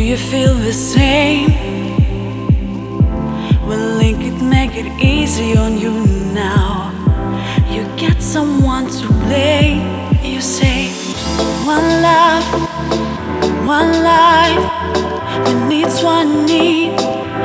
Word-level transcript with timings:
you 0.00 0.16
feel 0.16 0.54
the 0.54 0.72
same? 0.72 1.48
We'll 3.66 3.96
link 3.96 4.22
it, 4.22 4.38
make 4.42 4.72
it 4.74 4.90
easy 5.02 5.56
on 5.56 5.78
you 5.78 5.92
now. 6.34 6.92
You 7.70 7.84
get 7.96 8.22
someone 8.22 8.86
to 8.90 9.08
blame. 9.24 9.82
You 10.22 10.40
say, 10.40 10.88
One 11.64 11.88
love, 12.02 12.44
one 13.66 13.92
life. 14.02 14.64
We 15.46 15.54
need 15.68 15.88
one 16.02 16.46
need 16.46 16.98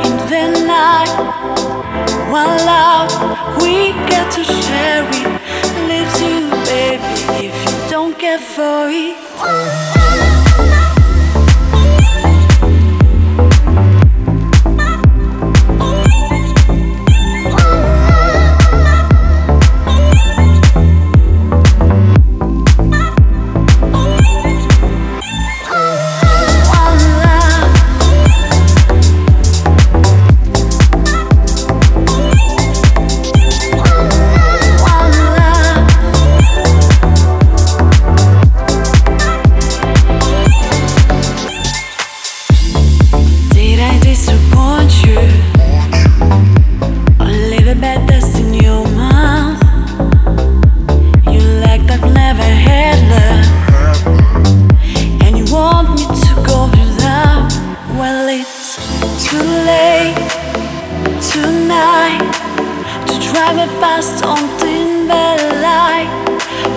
in 0.06 0.14
the 0.32 0.46
night. 0.66 1.12
One 2.32 2.56
love, 2.66 3.12
we 3.62 3.94
get 4.10 4.32
to 4.34 4.44
share 4.44 5.08
it. 5.20 5.28
Leaves 5.88 6.22
you, 6.22 6.50
baby, 6.66 7.48
if 7.48 7.56
you 7.66 7.90
don't 7.90 8.18
care 8.18 8.40
for 8.40 8.90
it. 8.90 9.21
Drive 63.32 63.58
it 63.58 63.74
past 63.80 64.24
on 64.24 64.38
Timberline. 64.60 66.10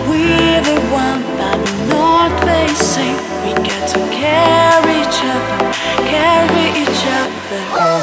We're 0.08 0.62
the 0.62 0.78
one 0.90 1.22
that 1.38 1.58
not 1.88 2.30
facing. 2.46 3.16
We 3.42 3.52
get 3.62 3.82
to 3.94 4.00
carry 4.10 4.94
each 5.02 5.20
other, 5.34 5.58
carry 6.10 6.64
each 6.82 7.02
other. 7.20 7.93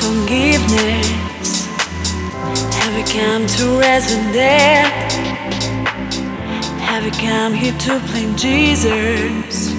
Forgiveness? 0.00 1.66
Have 2.78 2.94
you 2.98 3.06
come 3.20 3.46
to 3.46 3.80
death? 4.32 5.12
Have 6.88 7.04
you 7.04 7.12
come 7.12 7.54
here 7.54 7.76
to 7.86 7.98
blame 8.08 8.36
Jesus? 8.36 9.72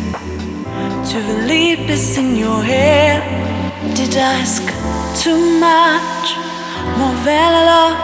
To 1.11 1.17
believe 1.29 1.79
peace 1.87 2.17
in 2.17 2.35
your 2.35 2.63
head? 2.63 3.21
Did 3.95 4.15
I 4.17 4.41
ask 4.43 4.63
too 5.23 5.39
much? 5.59 6.27
More 6.97 7.17
than 7.25 7.51
a 7.61 7.63
lot? 7.71 7.97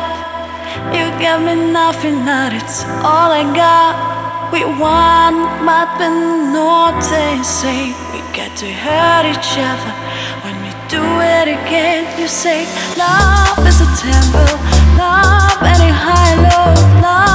You 0.96 1.06
gave 1.20 1.42
me 1.48 1.56
nothing, 1.72 2.26
not 2.26 2.54
it's 2.54 2.84
all 3.10 3.30
I 3.42 3.44
got. 3.56 3.94
We 4.54 4.64
want, 4.66 5.40
but 5.66 5.98
not 6.54 7.02
the 7.02 7.44
same. 7.44 7.94
We 8.14 8.20
got 8.38 8.56
to 8.58 8.70
hurt 8.72 9.26
each 9.34 9.58
other 9.58 10.03
do 10.94 11.02
it 11.22 11.48
again. 11.58 12.02
You 12.20 12.28
say 12.28 12.60
love 12.98 13.58
is 13.66 13.80
a 13.82 13.90
temple, 13.98 14.54
love 14.96 15.58
any 15.74 15.92
high, 16.04 16.36
low, 16.46 17.02
love. 17.02 17.33